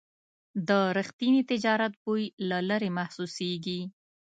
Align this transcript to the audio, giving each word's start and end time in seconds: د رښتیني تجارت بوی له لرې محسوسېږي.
د 0.67 0.69
رښتیني 0.97 1.41
تجارت 1.51 1.93
بوی 2.03 2.23
له 2.49 2.57
لرې 2.69 2.89
محسوسېږي. 2.97 3.81